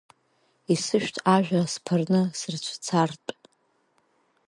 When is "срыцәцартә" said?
2.37-3.29